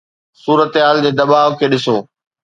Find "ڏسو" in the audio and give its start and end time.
1.71-1.97